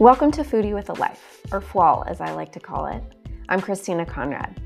[0.00, 3.02] Welcome to Foodie with a Life, or FWAL as I like to call it.
[3.48, 4.60] I'm Christina Conrad.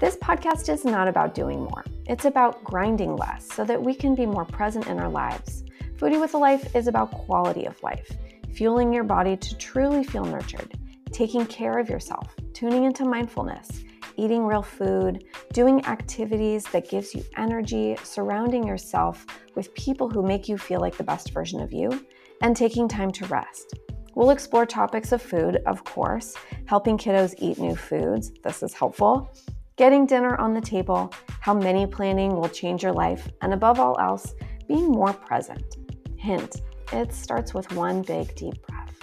[0.00, 4.14] This podcast is not about doing more, it's about grinding less so that we can
[4.14, 5.64] be more present in our lives.
[5.96, 8.16] Foodie with a Life is about quality of life,
[8.54, 10.72] fueling your body to truly feel nurtured,
[11.12, 13.84] taking care of yourself, tuning into mindfulness,
[14.16, 19.26] eating real food, doing activities that gives you energy, surrounding yourself
[19.56, 22.06] with people who make you feel like the best version of you,
[22.40, 23.74] and taking time to rest.
[24.14, 26.36] We'll explore topics of food, of course,
[26.66, 28.30] helping kiddos eat new foods.
[28.44, 29.28] This is helpful.
[29.76, 33.98] Getting dinner on the table, how menu planning will change your life, and above all
[33.98, 34.34] else,
[34.68, 35.76] being more present.
[36.16, 38.94] Hint, it starts with one big deep breath.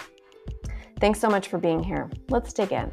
[1.02, 2.10] Thanks so much for being here.
[2.30, 2.90] Let's dig in.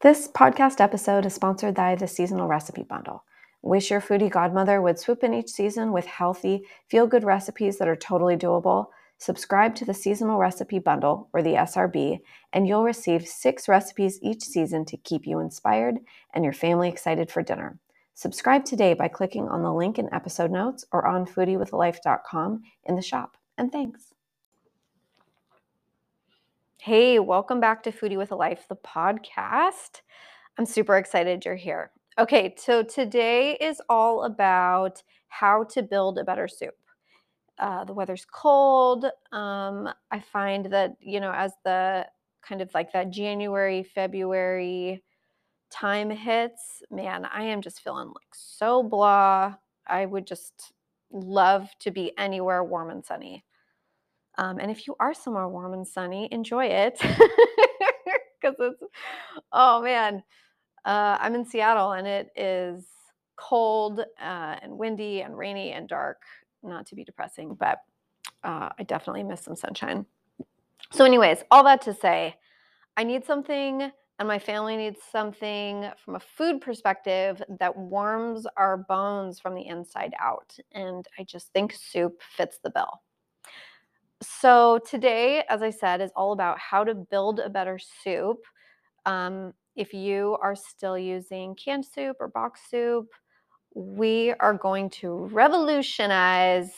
[0.00, 3.24] This podcast episode is sponsored by the Seasonal Recipe Bundle.
[3.66, 7.88] Wish your foodie godmother would swoop in each season with healthy, feel good recipes that
[7.88, 8.86] are totally doable.
[9.18, 12.20] Subscribe to the Seasonal Recipe Bundle, or the SRB,
[12.52, 15.96] and you'll receive six recipes each season to keep you inspired
[16.32, 17.76] and your family excited for dinner.
[18.14, 23.02] Subscribe today by clicking on the link in episode notes or on foodiewithalife.com in the
[23.02, 23.36] shop.
[23.58, 24.14] And thanks.
[26.80, 30.02] Hey, welcome back to Foodie with a Life, the podcast.
[30.56, 31.90] I'm super excited you're here.
[32.18, 36.74] Okay, so today is all about how to build a better soup.
[37.58, 39.06] Uh, the weather's cold.
[39.32, 42.06] Um, I find that, you know, as the
[42.42, 45.02] kind of like that January, February
[45.70, 49.56] time hits, man, I am just feeling like so blah.
[49.86, 50.72] I would just
[51.12, 53.44] love to be anywhere warm and sunny.
[54.38, 56.98] Um, and if you are somewhere warm and sunny, enjoy it
[58.40, 58.82] because it's,
[59.52, 60.22] oh man,
[60.86, 62.86] uh, I'm in Seattle and it is
[63.34, 66.22] cold uh, and windy and rainy and dark.
[66.62, 67.80] Not to be depressing, but
[68.44, 70.06] uh, I definitely miss some sunshine.
[70.92, 72.36] So, anyways, all that to say,
[72.96, 78.78] I need something and my family needs something from a food perspective that warms our
[78.78, 80.56] bones from the inside out.
[80.72, 83.02] And I just think soup fits the bill.
[84.22, 88.38] So, today, as I said, is all about how to build a better soup.
[89.04, 93.08] Um, if you are still using canned soup or box soup,
[93.74, 96.72] we are going to revolutionize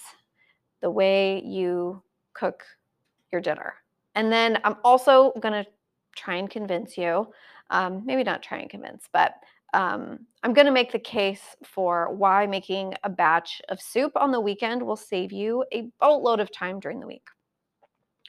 [0.82, 2.02] the way you
[2.34, 2.64] cook
[3.32, 3.74] your dinner.
[4.14, 5.70] And then I'm also going to
[6.16, 7.28] try and convince you,
[7.70, 9.34] um, maybe not try and convince, but
[9.74, 14.32] um, I'm going to make the case for why making a batch of soup on
[14.32, 17.26] the weekend will save you a boatload of time during the week.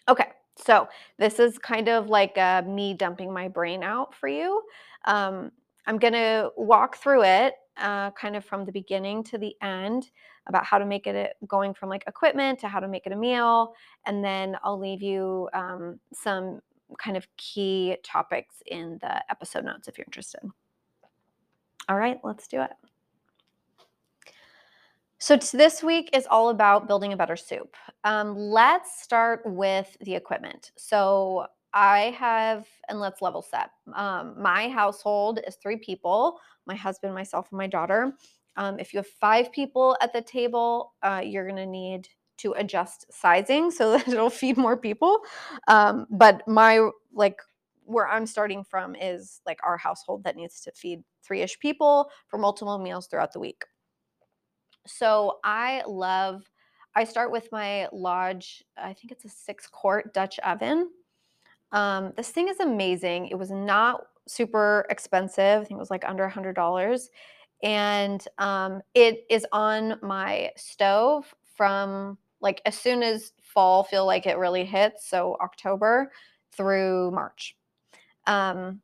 [0.07, 0.27] Okay,
[0.63, 0.87] so
[1.17, 4.61] this is kind of like uh, me dumping my brain out for you.
[5.05, 5.51] Um,
[5.87, 10.11] I'm going to walk through it uh, kind of from the beginning to the end
[10.47, 13.15] about how to make it going from like equipment to how to make it a
[13.15, 13.73] meal.
[14.05, 16.59] And then I'll leave you um, some
[16.97, 20.41] kind of key topics in the episode notes if you're interested.
[21.87, 22.71] All right, let's do it.
[25.21, 27.75] So this week is all about building a better soup.
[28.05, 30.71] Um, let's start with the equipment.
[30.77, 33.69] So I have, and let's level set.
[33.93, 38.13] Um, my household is three people: my husband, myself, and my daughter.
[38.55, 42.53] Um, if you have five people at the table, uh, you're going to need to
[42.53, 45.19] adjust sizing so that it'll feed more people.
[45.67, 47.41] Um, but my like
[47.83, 52.09] where I'm starting from is like our household that needs to feed three ish people
[52.27, 53.65] for multiple meals throughout the week.
[54.87, 56.43] So I love,
[56.95, 60.89] I start with my Lodge, I think it's a six quart Dutch oven.
[61.71, 63.27] Um, this thing is amazing.
[63.27, 65.61] It was not super expensive.
[65.61, 67.09] I think it was like under a hundred dollars.
[67.61, 74.25] And um, it is on my stove from like as soon as fall feel like
[74.25, 75.07] it really hits.
[75.09, 76.11] So October
[76.51, 77.55] through March.
[78.27, 78.81] Um,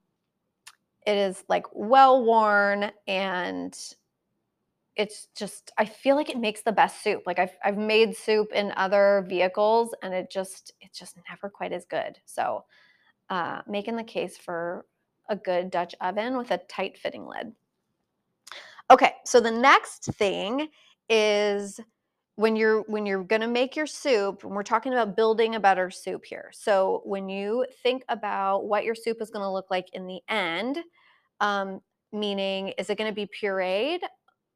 [1.05, 3.77] it is like well worn and
[4.95, 7.23] it's just I feel like it makes the best soup.
[7.25, 11.73] Like I've I've made soup in other vehicles and it just it's just never quite
[11.73, 12.17] as good.
[12.25, 12.63] So
[13.29, 14.85] uh, making the case for
[15.29, 17.51] a good Dutch oven with a tight fitting lid.
[18.91, 20.69] Okay, so the next thing
[21.09, 21.79] is
[22.35, 25.59] when you're when you're going to make your soup and we're talking about building a
[25.59, 29.67] better soup here so when you think about what your soup is going to look
[29.71, 30.79] like in the end
[31.39, 31.79] um,
[32.11, 33.99] meaning is it going to be pureed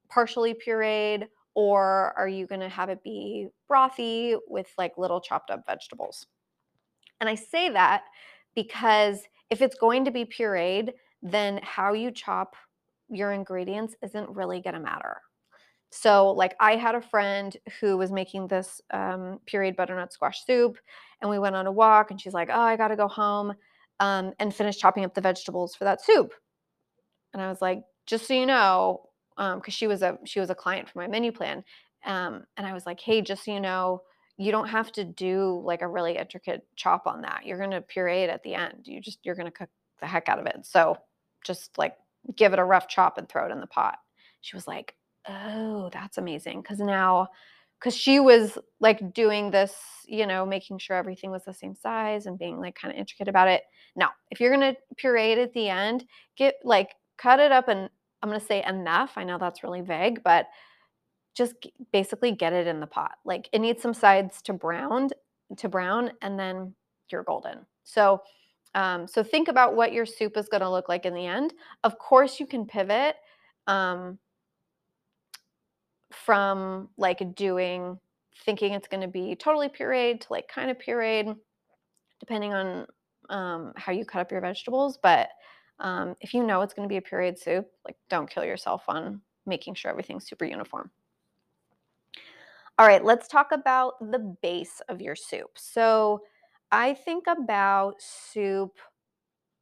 [0.09, 5.49] partially pureed or are you going to have it be brothy with like little chopped
[5.51, 6.25] up vegetables?
[7.19, 8.03] And I say that
[8.55, 12.55] because if it's going to be pureed, then how you chop
[13.09, 15.17] your ingredients isn't really going to matter.
[15.91, 20.77] So, like, I had a friend who was making this um, pureed butternut squash soup,
[21.19, 23.53] and we went on a walk, and she's like, "Oh, I got to go home
[23.99, 26.33] um, and finish chopping up the vegetables for that soup."
[27.33, 29.08] And I was like, "Just so you know,"
[29.39, 31.63] because um, she was a she was a client for my menu plan,
[32.05, 34.03] um, and I was like, "Hey, just so you know."
[34.41, 37.45] You don't have to do like a really intricate chop on that.
[37.45, 38.83] You're to puree it at the end.
[38.85, 39.67] You just you're to cook
[39.99, 40.65] the heck out of it.
[40.65, 40.97] So
[41.43, 41.95] just like
[42.35, 43.97] give it a rough chop and throw it in the pot.
[44.41, 44.95] She was like,
[45.27, 46.63] Oh, that's amazing.
[46.63, 47.27] Cause now,
[47.79, 49.75] because she was like doing this,
[50.05, 53.27] you know, making sure everything was the same size and being like kind of intricate
[53.27, 53.63] about it.
[53.95, 56.05] Now, if you're to puree it at the end,
[56.37, 57.89] get like cut it up and
[58.21, 59.13] I'm going to say enough.
[59.15, 60.47] I know that's really vague, but
[61.35, 61.55] just
[61.93, 63.13] basically get it in the pot.
[63.23, 65.09] Like it needs some sides to brown
[65.57, 66.75] to brown and then
[67.09, 67.65] you're golden.
[67.83, 68.21] So
[68.75, 71.53] um, so think about what your soup is going to look like in the end.
[71.83, 73.15] Of course, you can pivot
[73.67, 74.19] um,
[76.11, 77.99] from like doing
[78.45, 81.35] thinking it's going to be totally pureed to like kind of pureed,
[82.19, 82.85] depending on
[83.29, 84.99] um, how you cut up your vegetables.
[85.01, 85.29] But
[85.79, 88.83] um, if you know it's going to be a pureed soup, like don't kill yourself
[88.87, 90.91] on making sure everything's super uniform.
[92.77, 95.51] All right, let's talk about the base of your soup.
[95.57, 96.21] So
[96.71, 98.77] I think about soup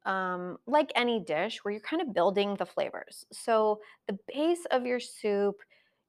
[0.04, 3.26] um, like any dish where you're kind of building the flavors.
[3.32, 5.56] So the base of your soup,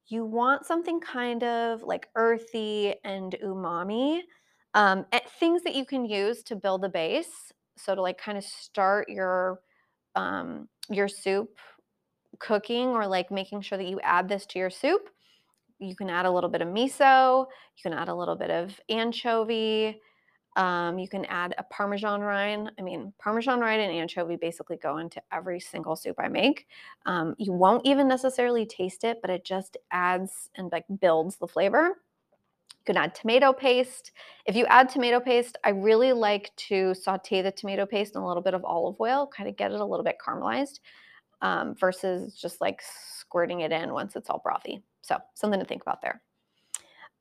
[0.07, 4.21] you want something kind of like earthy and umami.
[4.73, 5.05] Um,
[5.39, 7.51] things that you can use to build the base.
[7.75, 9.59] So to like kind of start your
[10.15, 11.49] um, your soup
[12.39, 15.09] cooking or like making sure that you add this to your soup.
[15.79, 17.45] You can add a little bit of miso.
[17.77, 20.01] You can add a little bit of anchovy.
[20.55, 22.71] Um, you can add a Parmesan rind.
[22.77, 26.67] I mean, Parmesan rind and anchovy basically go into every single soup I make.
[27.05, 31.47] Um, you won't even necessarily taste it, but it just adds and like builds the
[31.47, 32.01] flavor.
[32.89, 34.13] Can add tomato paste.
[34.47, 38.27] If you add tomato paste, I really like to saute the tomato paste in a
[38.27, 40.79] little bit of olive oil, kind of get it a little bit caramelized
[41.43, 44.81] um, versus just like squirting it in once it's all brothy.
[45.03, 46.19] So something to think about there.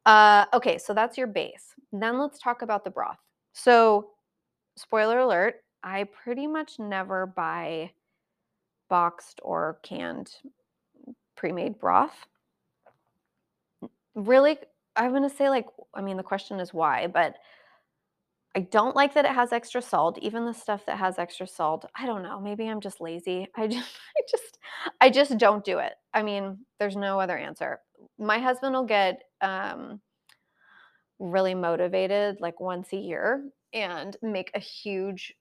[0.07, 1.75] Uh, okay, so that's your base.
[1.93, 3.19] Then let's talk about the broth.
[3.53, 4.13] So,
[4.75, 7.91] spoiler alert, I pretty much never buy
[8.89, 10.31] boxed or canned
[11.37, 12.27] pre-made broth.
[14.15, 14.57] Really,
[14.99, 17.37] I'm going to say like I mean the question is why, but
[18.57, 20.19] I don't like that it has extra salt.
[20.21, 23.47] Even the stuff that has extra salt, I don't know, maybe I'm just lazy.
[23.57, 24.59] I just I just
[25.01, 25.95] I just don't do it.
[26.13, 27.79] I mean, there's no other answer.
[28.19, 30.01] My husband will get um
[31.19, 35.35] really motivated like once a year and make a huge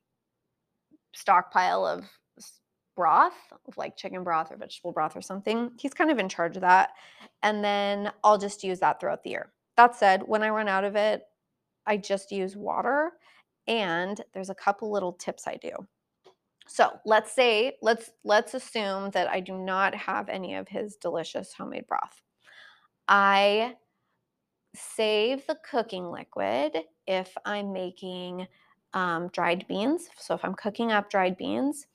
[1.14, 2.06] stockpile of
[2.96, 3.34] broth,
[3.78, 5.72] like chicken broth or vegetable broth or something.
[5.80, 6.90] He's kind of in charge of that.
[7.44, 9.52] And then I'll just use that throughout the year.
[9.76, 11.24] That said, when I run out of it,
[11.86, 13.12] I just use water.
[13.68, 15.72] And there's a couple little tips I do.
[16.68, 21.54] So let's say, let's let's assume that I do not have any of his delicious
[21.54, 22.22] homemade broth.
[23.08, 23.76] I
[24.76, 28.48] save the cooking liquid if I'm making
[28.94, 30.10] um, dried beans.
[30.18, 31.88] So if I'm cooking up dried beans,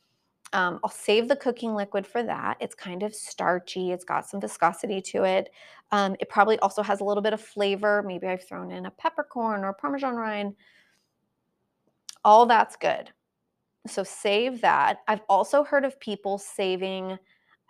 [0.53, 2.57] um, I'll save the cooking liquid for that.
[2.61, 3.93] It's kind of starchy.
[3.93, 5.51] It's got some viscosity to it.
[5.91, 8.03] Um, it probably also has a little bit of flavor.
[8.07, 10.55] Maybe I've thrown in a peppercorn or Parmesan rind.
[12.25, 13.11] All that's good.
[13.87, 14.99] So save that.
[15.09, 17.19] I've also heard of people saving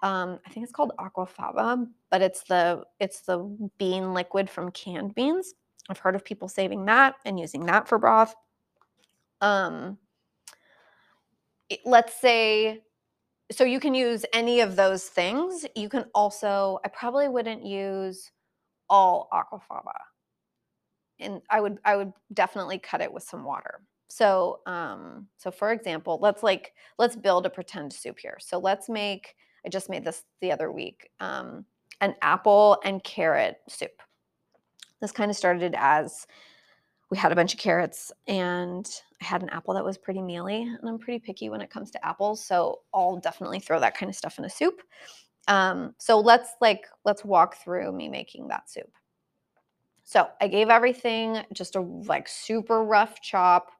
[0.02, 3.38] um, I think it's called aquafaba, but it's the it's the
[3.78, 5.54] bean liquid from canned beans.
[5.88, 8.34] I've heard of people saving that and using that for broth.
[9.40, 9.98] Um,
[11.84, 12.82] let's say,
[13.50, 15.66] so you can use any of those things.
[15.76, 18.30] You can also, I probably wouldn't use
[18.88, 19.92] all aquafaba,
[21.18, 23.82] and I would I would definitely cut it with some water.
[24.08, 28.36] So, um, so for example, let's like let's build a pretend soup here.
[28.40, 31.64] So let's make I just made this the other week um,
[32.00, 34.02] an apple and carrot soup.
[35.00, 36.26] This kind of started as
[37.12, 38.90] we had a bunch of carrots and
[39.20, 41.90] I had an apple that was pretty mealy and I'm pretty picky when it comes
[41.90, 42.42] to apples.
[42.42, 44.80] So I'll definitely throw that kind of stuff in a soup.
[45.46, 48.90] Um, so let's like, let's walk through me making that soup.
[50.04, 53.72] So I gave everything just a like super rough chop.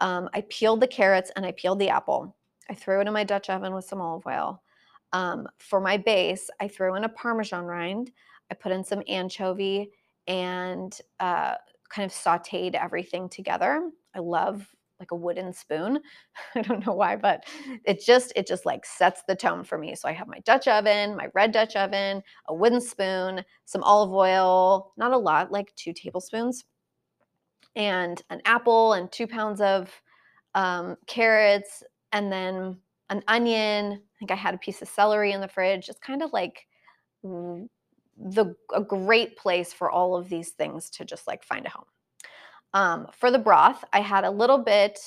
[0.00, 2.36] Um, I peeled the carrots and I peeled the apple.
[2.68, 4.62] I threw it in my Dutch oven with some olive oil.
[5.14, 8.12] Um, for my base, I threw in a Parmesan rind.
[8.50, 9.90] I put in some anchovy
[10.26, 11.54] and uh,
[11.94, 13.90] kind of sauteed everything together.
[14.14, 14.66] I love
[15.00, 16.00] like a wooden spoon.
[16.54, 17.44] I don't know why, but
[17.84, 19.94] it just it just like sets the tone for me.
[19.94, 24.12] So I have my Dutch oven, my red Dutch oven, a wooden spoon, some olive
[24.12, 26.64] oil, not a lot, like two tablespoons,
[27.76, 29.90] and an apple and two pounds of
[30.54, 31.82] um, carrots,
[32.12, 32.78] and then
[33.10, 33.92] an onion.
[33.92, 35.88] I think I had a piece of celery in the fridge.
[35.88, 36.66] It's kind of like
[38.16, 41.84] the a great place for all of these things to just like find a home.
[42.72, 44.98] Um, for the broth, I had a little bit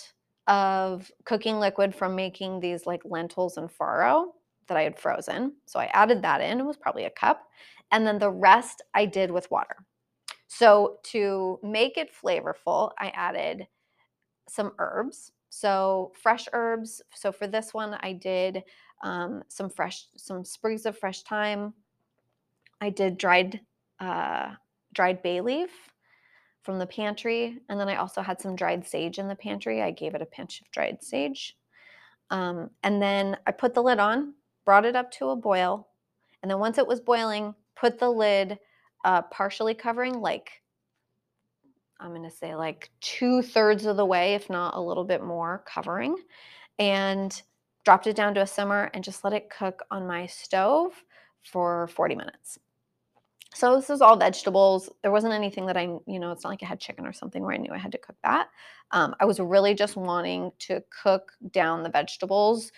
[0.47, 4.27] of cooking liquid from making these like lentils and farro
[4.67, 5.53] that I had frozen.
[5.65, 7.47] So I added that in, it was probably a cup.
[7.91, 9.75] And then the rest I did with water.
[10.47, 13.67] So to make it flavorful, I added
[14.47, 15.31] some herbs.
[15.49, 17.01] So fresh herbs.
[17.13, 18.63] So for this one, I did
[19.03, 21.73] um, some fresh, some sprigs of fresh thyme.
[22.81, 23.61] I did dried,
[23.99, 24.51] uh,
[24.93, 25.71] dried bay leaf
[26.63, 27.59] from the pantry.
[27.69, 29.81] And then I also had some dried sage in the pantry.
[29.81, 31.55] I gave it a pinch of dried sage.
[32.29, 34.33] Um, and then I put the lid on,
[34.65, 35.87] brought it up to a boil.
[36.41, 38.59] And then once it was boiling, put the lid
[39.05, 40.61] uh, partially covering, like
[41.99, 45.23] I'm going to say like two thirds of the way, if not a little bit
[45.23, 46.17] more covering,
[46.77, 47.41] and
[47.85, 51.03] dropped it down to a simmer and just let it cook on my stove
[51.41, 52.59] for 40 minutes.
[53.57, 54.87] So this is all vegetables.
[55.01, 57.41] There wasn't anything that I, you know, it's not like I had chicken or something
[57.41, 58.49] where I knew I had to cook that.
[58.91, 62.71] Um, I was really just wanting to cook down the vegetables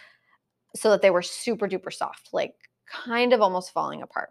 [0.77, 2.53] so that they were super duper soft, like
[2.85, 4.29] kind of almost falling apart.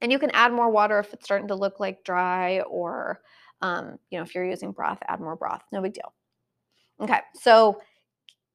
[0.00, 3.20] And you can add more water if it's starting to look like dry or,
[3.62, 5.62] um, you know, if you're using broth, add more broth.
[5.70, 6.12] No big deal.
[7.00, 7.80] Okay, so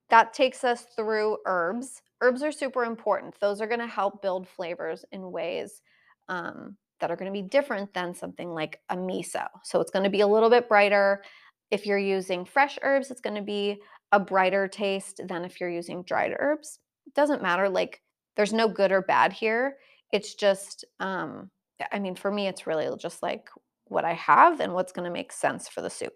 [0.10, 2.01] that takes us through herbs.
[2.20, 3.34] Herbs are super important.
[3.39, 5.82] Those are going to help build flavors in ways
[6.29, 9.48] um, that are going to be different than something like a miso.
[9.63, 11.24] So it's going to be a little bit brighter.
[11.72, 15.70] If you're using fresh herbs, it's going to be a brighter taste than if you're
[15.70, 16.79] using dried herbs.
[17.05, 17.70] It doesn't matter.
[17.70, 18.01] Like
[18.36, 19.77] there's no good or bad here.
[20.12, 21.50] It's just, um,
[21.91, 23.50] I mean, for me, it's really just like
[23.86, 26.13] what I have and what's going to make sense for the soup.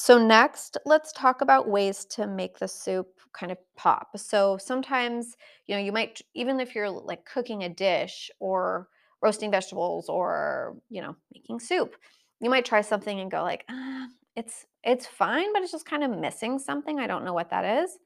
[0.00, 4.08] So next, let's talk about ways to make the soup kind of pop.
[4.16, 8.88] So sometimes, you know, you might even if you're like cooking a dish or
[9.20, 11.96] roasting vegetables or, you know, making soup,
[12.40, 16.02] you might try something and go like, ah, it's it's fine, but it's just kind
[16.02, 16.98] of missing something.
[16.98, 17.98] I don't know what that is.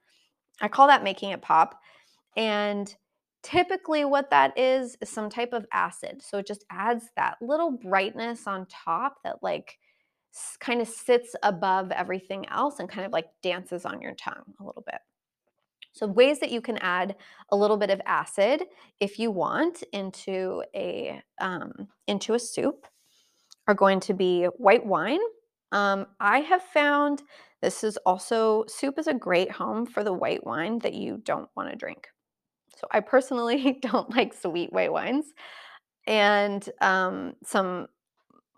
[0.60, 1.78] I call that making it pop.
[2.36, 2.92] And
[3.44, 6.22] typically what that is is some type of acid.
[6.22, 9.78] So it just adds that little brightness on top that like
[10.60, 14.64] kind of sits above everything else and kind of like dances on your tongue a
[14.64, 15.00] little bit.
[15.92, 17.14] So ways that you can add
[17.50, 18.64] a little bit of acid
[18.98, 22.86] if you want into a um, into a soup
[23.68, 25.20] are going to be white wine.
[25.70, 27.22] Um, I have found
[27.62, 31.48] this is also soup is a great home for the white wine that you don't
[31.56, 32.08] want to drink.
[32.76, 35.26] So I personally don't like sweet white wines,
[36.08, 37.86] and um, some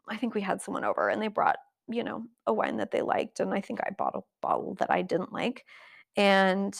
[0.08, 1.56] I think we had someone over and they brought
[1.88, 4.90] you know, a wine that they liked, and I think I bought a bottle that
[4.90, 5.64] I didn't like,
[6.16, 6.76] and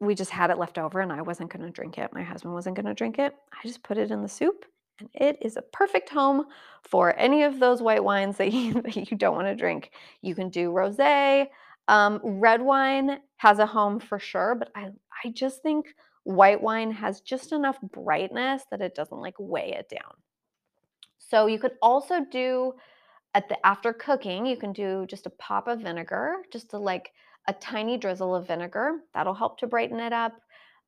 [0.00, 2.12] we just had it left over, and I wasn't gonna drink it.
[2.12, 3.34] My husband wasn't gonna drink it.
[3.52, 4.64] I just put it in the soup,
[4.98, 6.46] and it is a perfect home
[6.82, 9.90] for any of those white wines that you, that you don't want to drink.
[10.22, 11.48] You can do rosé.
[11.88, 14.90] Um, red wine has a home for sure, but I
[15.24, 15.94] I just think
[16.24, 20.14] white wine has just enough brightness that it doesn't like weigh it down.
[21.18, 22.74] So you could also do
[23.34, 27.12] at the after cooking, you can do just a pop of vinegar, just a, like
[27.48, 29.00] a tiny drizzle of vinegar.
[29.14, 30.32] That'll help to brighten it up.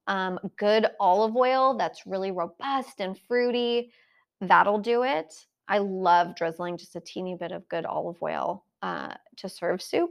[0.09, 3.93] Um, good olive oil that's really robust and fruity.
[4.41, 5.33] That'll do it.
[5.69, 10.11] I love drizzling just a teeny bit of good olive oil uh, to serve soup.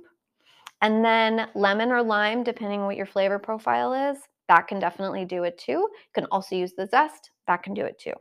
[0.81, 5.43] And then lemon or lime, depending what your flavor profile is, that can definitely do
[5.43, 5.71] it too.
[5.71, 8.13] You can also use the zest, that can do it too.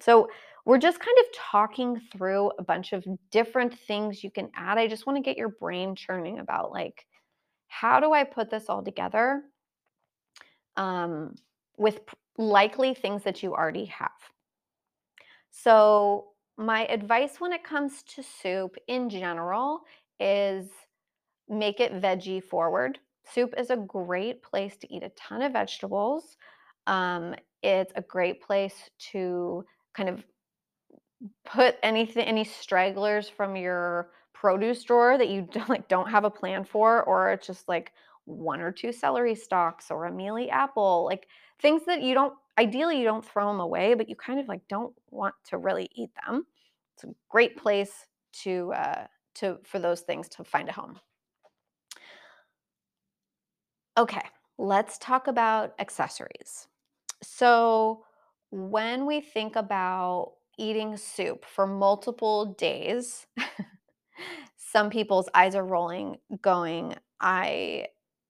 [0.00, 0.28] So
[0.68, 4.76] we're just kind of talking through a bunch of different things you can add.
[4.76, 7.06] I just want to get your brain churning about like,
[7.68, 9.44] how do I put this all together
[10.76, 11.36] um,
[11.78, 12.00] with
[12.36, 14.10] likely things that you already have?
[15.50, 19.80] So, my advice when it comes to soup in general
[20.20, 20.68] is
[21.48, 22.98] make it veggie forward.
[23.24, 26.36] Soup is a great place to eat a ton of vegetables.
[26.86, 30.22] Um, it's a great place to kind of
[31.44, 36.30] put anything any stragglers from your produce drawer that you don't, like don't have a
[36.30, 37.92] plan for or it's just like
[38.24, 41.26] one or two celery stalks or a mealy apple like
[41.60, 44.60] things that you don't ideally you don't throw them away but you kind of like
[44.68, 46.44] don't want to really eat them
[46.98, 50.98] it's a great place to uh, to for those things to find a home.
[53.96, 54.22] Okay,
[54.58, 56.66] let's talk about accessories.
[57.22, 58.04] So,
[58.50, 63.26] when we think about eating soup for multiple days,
[64.56, 67.86] some people's eyes are rolling going, I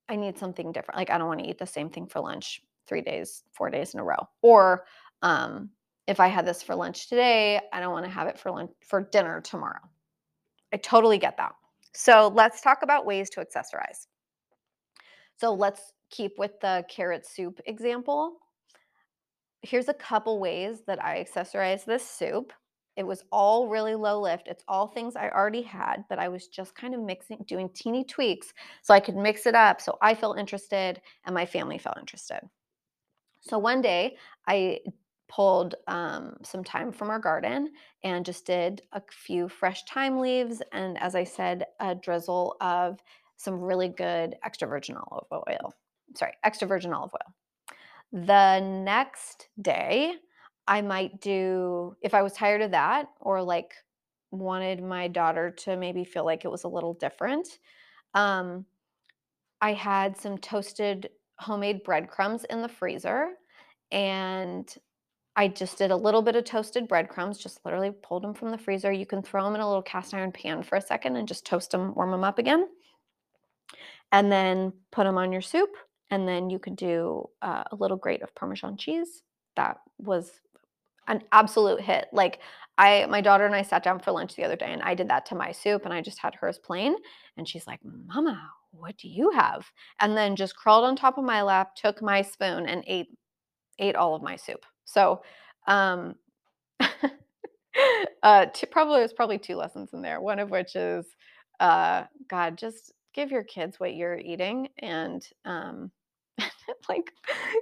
[0.08, 0.98] I need something different.
[0.98, 3.94] Like I don't want to eat the same thing for lunch 3 days, 4 days
[3.94, 4.28] in a row.
[4.42, 4.84] Or
[5.22, 5.70] um
[6.06, 8.70] if I had this for lunch today, I don't want to have it for lunch
[8.86, 9.80] for dinner tomorrow.
[10.72, 11.52] I totally get that.
[11.92, 14.06] So, let's talk about ways to accessorize.
[15.36, 18.38] So, let's keep with the carrot soup example
[19.62, 22.52] here's a couple ways that I accessorize this soup.
[22.96, 24.48] It was all really low lift.
[24.48, 28.04] It's all things I already had, but I was just kind of mixing, doing teeny
[28.04, 31.98] tweaks so I could mix it up so I felt interested and my family felt
[31.98, 32.40] interested.
[33.40, 34.16] So one day
[34.48, 34.80] I
[35.28, 37.70] pulled um, some thyme from our garden
[38.02, 40.62] and just did a few fresh thyme leaves.
[40.72, 42.98] And as I said, a drizzle of
[43.36, 45.72] some really good extra virgin olive oil.
[46.16, 47.34] Sorry, extra virgin olive oil.
[48.12, 50.14] The next day,
[50.66, 53.72] I might do if I was tired of that or like
[54.30, 57.48] wanted my daughter to maybe feel like it was a little different.
[58.14, 58.66] Um,
[59.60, 63.30] I had some toasted homemade breadcrumbs in the freezer
[63.90, 64.72] and
[65.36, 68.58] I just did a little bit of toasted breadcrumbs, just literally pulled them from the
[68.58, 68.92] freezer.
[68.92, 71.46] You can throw them in a little cast iron pan for a second and just
[71.46, 72.66] toast them, warm them up again.
[74.10, 75.70] And then put them on your soup
[76.10, 79.22] and then you could do uh, a little grate of Parmesan cheese.
[79.56, 80.30] That was
[81.08, 82.06] an absolute hit.
[82.12, 82.40] Like
[82.76, 85.08] I, my daughter and I sat down for lunch the other day, and I did
[85.08, 86.94] that to my soup, and I just had hers plain.
[87.36, 89.66] And she's like, "Mama, what do you have?"
[90.00, 93.08] And then just crawled on top of my lap, took my spoon, and ate
[93.78, 94.64] ate all of my soup.
[94.84, 95.22] So,
[95.66, 96.14] um,
[98.22, 100.20] uh, t- probably there's probably two lessons in there.
[100.20, 101.06] One of which is,
[101.60, 105.90] uh, God, just give your kids what you're eating, and um,
[106.88, 107.12] like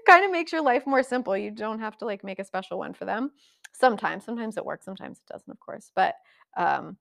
[0.06, 1.36] kind of makes your life more simple.
[1.36, 3.30] You don't have to like make a special one for them.
[3.72, 5.90] Sometimes, sometimes it works, sometimes it doesn't, of course.
[5.94, 6.14] But
[6.56, 6.96] um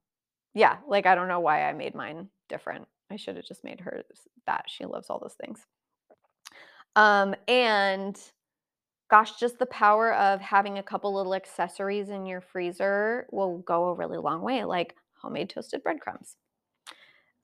[0.53, 2.87] yeah, like I don't know why I made mine different.
[3.11, 4.03] I should have just made her
[4.47, 4.65] that.
[4.67, 5.65] She loves all those things.
[6.95, 8.19] Um and
[9.09, 13.85] gosh, just the power of having a couple little accessories in your freezer will go
[13.89, 16.37] a really long way, like homemade toasted breadcrumbs.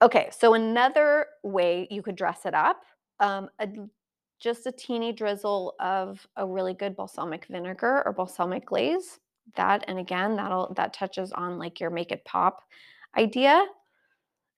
[0.02, 2.82] Okay, so another way you could dress it up,
[3.20, 3.68] um, a
[4.42, 9.20] just a teeny drizzle of a really good balsamic vinegar or balsamic glaze.
[9.56, 12.60] That and again, that'll that touches on like your make it pop
[13.16, 13.64] idea.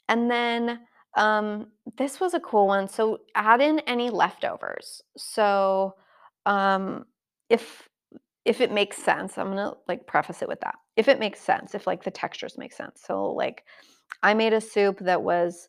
[0.09, 0.81] And then
[1.17, 2.89] um, this was a cool one.
[2.89, 5.03] So add in any leftovers.
[5.17, 5.95] So
[6.47, 7.05] um,
[7.49, 7.89] if
[8.45, 10.75] if it makes sense, I'm gonna like preface it with that.
[10.97, 13.03] If it makes sense, if like the textures make sense.
[13.07, 13.65] So like
[14.23, 15.69] I made a soup that was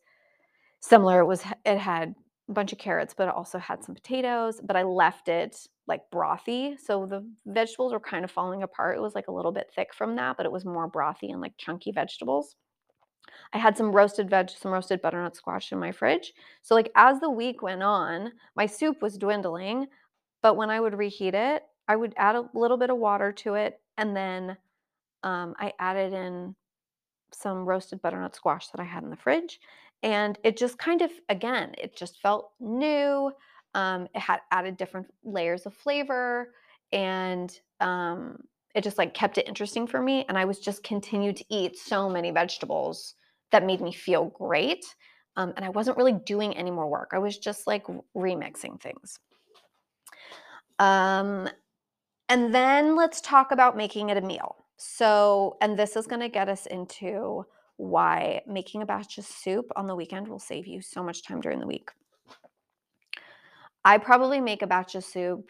[0.82, 1.22] similar.
[1.22, 2.16] It was it had
[2.48, 6.02] a bunch of carrots, but it also had some potatoes, but I left it like
[6.14, 6.80] brothy.
[6.80, 8.98] So the vegetables were kind of falling apart.
[8.98, 11.42] It was like a little bit thick from that, but it was more brothy and
[11.42, 12.56] like chunky vegetables.
[13.54, 16.34] I had some roasted veg, some roasted butternut squash in my fridge.
[16.62, 19.88] So like as the week went on, my soup was dwindling,
[20.44, 23.56] but when I would reheat it, I would add a little bit of water to
[23.56, 24.58] it and then
[25.24, 26.56] um, I added in
[27.32, 29.60] some roasted butternut squash that I had in the fridge
[30.04, 33.32] and it just kind of, again, it just felt new.
[33.74, 36.54] Um, it had added different layers of flavor
[36.92, 38.38] and um,
[38.74, 40.26] it just like kept it interesting for me.
[40.30, 43.16] And I was just continued to eat so many vegetables
[43.52, 44.86] that made me feel great.
[45.38, 47.12] Um, and I wasn't really doing any more work.
[47.14, 49.20] I was just like remixing things.
[50.80, 51.50] Um,
[52.30, 54.56] and then let's talk about making it a meal.
[54.78, 57.46] So, and this is going to get us into
[57.78, 61.42] why making a batch of soup on the weekend will save you so much time
[61.42, 61.90] during the week.
[63.84, 65.50] I probably make a batch of soup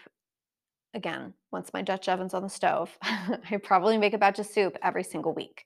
[0.95, 4.77] again, once my Dutch oven's on the stove, I probably make a batch of soup
[4.81, 5.65] every single week.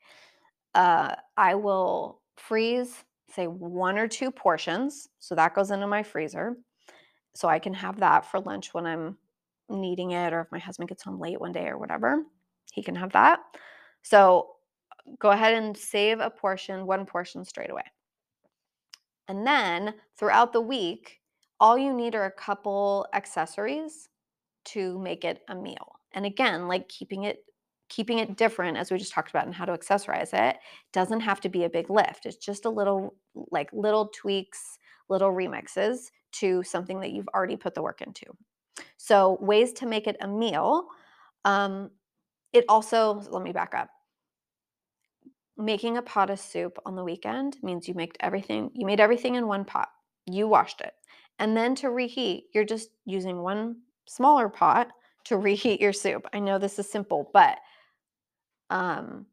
[0.76, 5.08] Uh, I will freeze, say, one or two portions.
[5.20, 6.58] So that goes into my freezer.
[7.36, 9.18] So I can have that for lunch when I'm
[9.70, 12.24] needing it, or if my husband gets home late one day or whatever,
[12.74, 13.40] he can have that.
[14.02, 14.56] So
[15.20, 17.84] go ahead and save a portion, one portion straight away.
[19.28, 21.20] And then throughout the week,
[21.60, 24.10] all you need are a couple accessories
[24.66, 26.00] to make it a meal.
[26.14, 27.44] And again, like keeping it
[27.90, 30.58] keeping it different as we just talked about and how to accessorize it
[30.94, 32.28] doesn't have to be a big lift.
[32.28, 33.16] It's just a little
[33.52, 34.78] like little tweaks,
[35.10, 38.26] little remixes to something that you've already put the work into.
[38.98, 40.86] So ways to make it a meal.
[41.46, 41.90] Um,
[42.54, 43.90] it also let me back up
[45.60, 49.36] making a pot of soup on the weekend means you made everything you made everything
[49.36, 49.90] in one pot.
[50.26, 50.94] You washed it.
[51.38, 54.90] And then to reheat, you're just using one smaller pot
[55.26, 56.26] to reheat your soup.
[56.34, 57.58] I know this is simple, but
[58.70, 59.26] um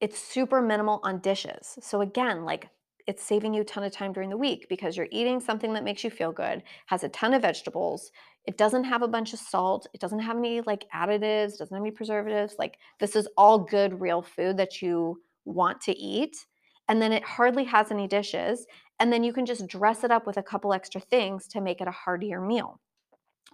[0.00, 1.78] it's super minimal on dishes.
[1.80, 2.68] So again, like
[3.06, 5.84] it's saving you a ton of time during the week because you're eating something that
[5.84, 8.12] makes you feel good, has a ton of vegetables,
[8.46, 11.82] it doesn't have a bunch of salt, it doesn't have any like additives, doesn't have
[11.82, 12.56] any preservatives.
[12.58, 16.46] Like this is all good real food that you want to eat.
[16.88, 18.66] And then it hardly has any dishes.
[18.98, 21.80] And then you can just dress it up with a couple extra things to make
[21.80, 22.80] it a heartier meal.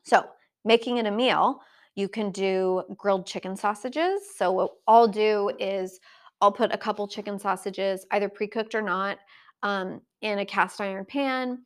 [0.05, 0.24] So,
[0.64, 1.61] making it a meal,
[1.94, 4.22] you can do grilled chicken sausages.
[4.37, 6.01] So, what I'll do is
[6.40, 9.18] I'll put a couple chicken sausages, either pre cooked or not,
[9.62, 11.62] um, in a cast iron pan.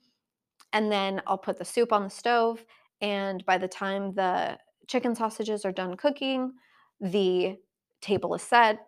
[0.72, 2.64] And then I'll put the soup on the stove.
[3.00, 6.52] And by the time the chicken sausages are done cooking,
[7.00, 7.56] the
[8.00, 8.78] table is set,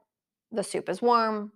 [0.54, 1.52] the soup is warm.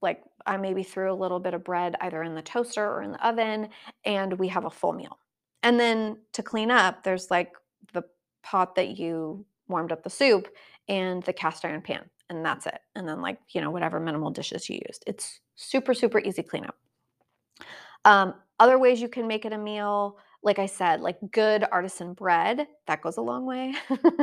[0.00, 3.12] Like I maybe threw a little bit of bread either in the toaster or in
[3.12, 3.68] the oven,
[4.04, 5.18] and we have a full meal.
[5.62, 7.52] And then to clean up, there's like
[7.92, 8.02] the
[8.42, 10.48] pot that you warmed up the soup
[10.88, 12.80] and the cast iron pan, and that's it.
[12.96, 15.04] And then, like, you know, whatever minimal dishes you used.
[15.06, 16.76] It's super, super easy cleanup.
[18.04, 22.14] Um, other ways you can make it a meal, like I said, like good artisan
[22.14, 23.74] bread, that goes a long way.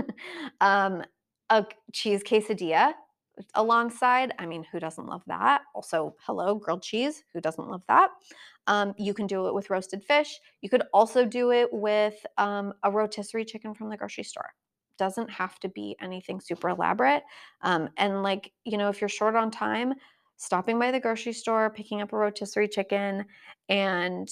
[0.61, 1.03] um,
[1.49, 2.93] a cheese quesadilla
[3.55, 4.33] alongside.
[4.39, 5.61] I mean, who doesn't love that?
[5.73, 7.23] Also, hello, grilled cheese.
[7.33, 8.09] Who doesn't love that?
[8.67, 10.39] Um, you can do it with roasted fish.
[10.61, 14.53] You could also do it with um, a rotisserie chicken from the grocery store.
[14.97, 17.23] Doesn't have to be anything super elaborate.
[17.61, 19.93] Um, and like, you know, if you're short on time,
[20.37, 23.25] stopping by the grocery store, picking up a rotisserie chicken,
[23.69, 24.29] and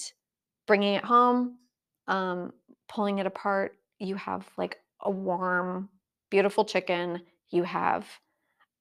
[0.66, 1.58] bringing it home,
[2.06, 2.52] um,
[2.88, 5.88] pulling it apart, you have like a warm,
[6.30, 7.22] beautiful chicken.
[7.50, 8.06] You have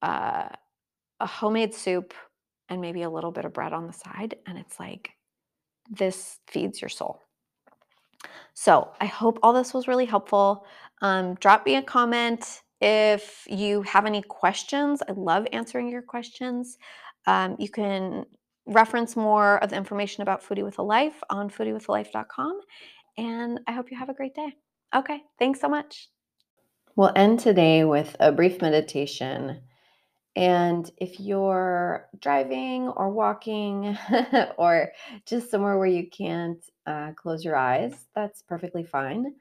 [0.02, 0.50] uh,
[1.20, 2.14] a homemade soup
[2.70, 4.36] and maybe a little bit of bread on the side.
[4.46, 5.12] And it's like,
[5.90, 7.22] this feeds your soul.
[8.54, 10.66] So I hope all this was really helpful.
[11.02, 15.02] Um, drop me a comment if you have any questions.
[15.08, 16.78] I love answering your questions.
[17.26, 18.26] Um, you can
[18.66, 22.60] reference more of the information about Foodie with a Life on foodiewithalife.com.
[23.18, 24.54] And I hope you have a great day.
[24.96, 26.10] Okay, thanks so much.
[26.96, 29.62] We'll end today with a brief meditation
[30.38, 33.98] and if you're driving or walking
[34.58, 34.92] or
[35.26, 39.34] just somewhere where you can't uh, close your eyes, that's perfectly fine.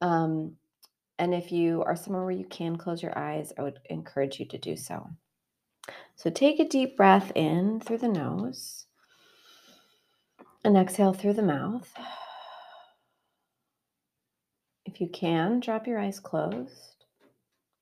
[0.00, 0.56] Um,
[1.20, 4.46] and if you are somewhere where you can close your eyes, I would encourage you
[4.46, 5.08] to do so.
[6.16, 8.86] So take a deep breath in through the nose
[10.64, 11.88] and exhale through the mouth.
[14.86, 17.04] If you can, drop your eyes closed.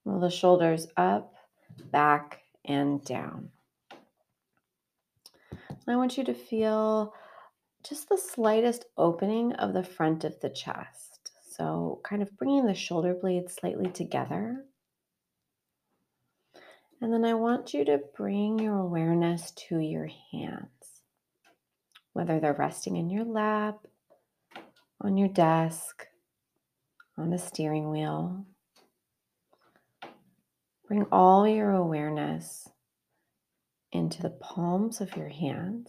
[0.05, 1.33] Roll the shoulders up,
[1.91, 3.49] back, and down.
[5.87, 7.13] I want you to feel
[7.83, 11.31] just the slightest opening of the front of the chest.
[11.49, 14.63] So, kind of bringing the shoulder blades slightly together.
[17.01, 21.01] And then I want you to bring your awareness to your hands,
[22.13, 23.87] whether they're resting in your lap,
[25.01, 26.07] on your desk,
[27.17, 28.45] on the steering wheel,
[30.91, 32.67] Bring all your awareness
[33.93, 35.87] into the palms of your hands.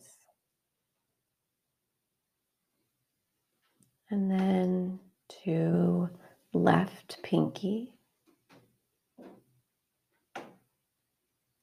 [4.09, 5.01] And then
[5.43, 6.09] to
[6.55, 7.95] left pinky,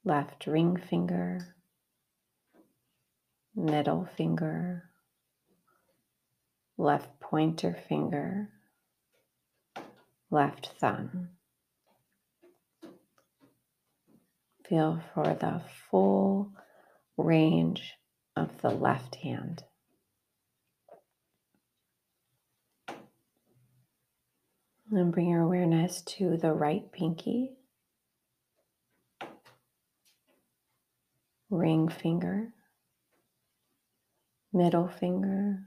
[0.04, 1.56] left ring finger,
[3.56, 4.90] middle finger,
[6.76, 8.50] left pointer finger,
[10.30, 11.30] left thumb.
[14.70, 16.52] Feel for the full
[17.16, 17.94] range
[18.36, 19.64] of the left hand.
[24.92, 27.56] And bring your awareness to the right pinky,
[31.50, 32.52] ring finger,
[34.52, 35.66] middle finger,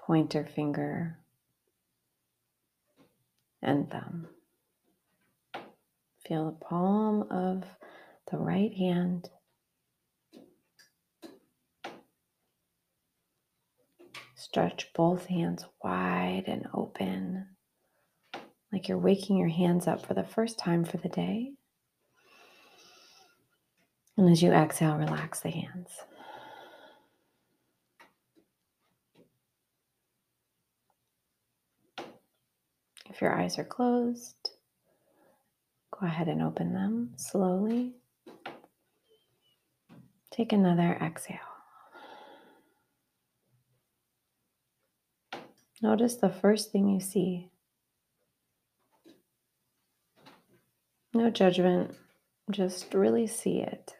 [0.00, 1.20] pointer finger,
[3.62, 4.26] and thumb.
[6.26, 7.62] Feel the palm of
[8.32, 9.30] the right hand.
[14.34, 17.46] Stretch both hands wide and open,
[18.72, 21.52] like you're waking your hands up for the first time for the day.
[24.16, 25.90] And as you exhale, relax the hands.
[33.08, 34.55] If your eyes are closed,
[35.98, 37.94] Go ahead and open them slowly.
[40.30, 41.38] Take another exhale.
[45.80, 47.50] Notice the first thing you see.
[51.14, 51.94] No judgment,
[52.50, 53.94] just really see it.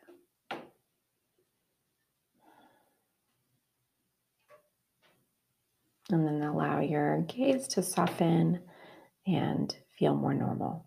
[6.10, 8.60] And then allow your gaze to soften
[9.26, 10.86] and feel more normal.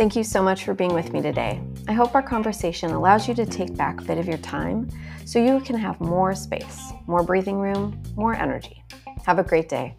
[0.00, 1.60] Thank you so much for being with me today.
[1.86, 4.88] I hope our conversation allows you to take back a bit of your time
[5.26, 8.82] so you can have more space, more breathing room, more energy.
[9.26, 9.94] Have a great day.